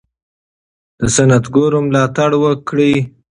[0.99, 2.95] د صنعتګرو ملاتړ وکړئ.